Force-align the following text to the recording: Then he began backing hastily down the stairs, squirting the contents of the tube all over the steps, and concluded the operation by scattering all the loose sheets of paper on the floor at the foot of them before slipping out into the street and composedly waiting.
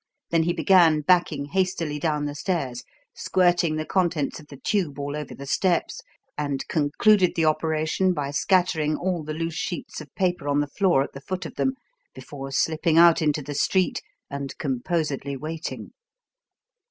Then 0.31 0.41
he 0.41 0.53
began 0.53 1.01
backing 1.01 1.45
hastily 1.45 1.99
down 1.99 2.25
the 2.25 2.33
stairs, 2.33 2.83
squirting 3.13 3.75
the 3.75 3.85
contents 3.85 4.39
of 4.39 4.47
the 4.47 4.57
tube 4.57 4.97
all 4.97 5.15
over 5.15 5.35
the 5.35 5.45
steps, 5.45 6.01
and 6.35 6.67
concluded 6.67 7.35
the 7.35 7.45
operation 7.45 8.11
by 8.11 8.31
scattering 8.31 8.97
all 8.97 9.21
the 9.23 9.35
loose 9.35 9.53
sheets 9.53 10.01
of 10.01 10.09
paper 10.15 10.47
on 10.49 10.59
the 10.59 10.65
floor 10.65 11.03
at 11.03 11.13
the 11.13 11.21
foot 11.21 11.45
of 11.45 11.53
them 11.53 11.73
before 12.15 12.51
slipping 12.51 12.97
out 12.97 13.21
into 13.21 13.43
the 13.43 13.53
street 13.53 14.01
and 14.27 14.57
composedly 14.57 15.37
waiting. 15.37 15.91